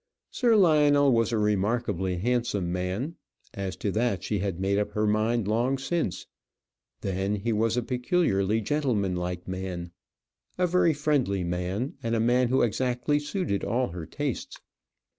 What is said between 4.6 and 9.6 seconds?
up her mind long since: then he was a peculiarly gentlemanlike